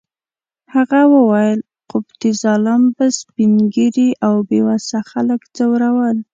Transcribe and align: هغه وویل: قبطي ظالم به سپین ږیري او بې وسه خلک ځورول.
هغه 0.75 1.01
وویل: 1.13 1.59
قبطي 1.91 2.31
ظالم 2.43 2.81
به 2.95 3.05
سپین 3.19 3.51
ږیري 3.73 4.09
او 4.25 4.33
بې 4.49 4.59
وسه 4.67 4.97
خلک 5.11 5.41
ځورول. 5.55 6.17